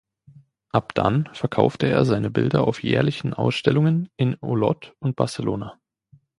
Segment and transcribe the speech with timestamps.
[0.71, 5.79] Ab dann verkaufte er seine Bilder auf jährlichen Ausstellungen in Olot und Barcelona.